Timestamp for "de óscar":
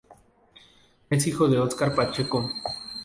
1.47-1.93